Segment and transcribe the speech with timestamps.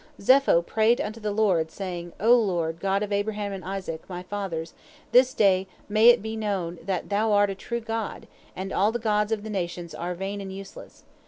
[0.19, 4.73] Zepho prayed unto the Lord, saying: "O Lord, God of Abraham and Isaac, my fathers,
[5.11, 8.91] this day may it be made known that Thou art a true God, and all
[8.91, 11.03] the gods of the nations are vain and useless.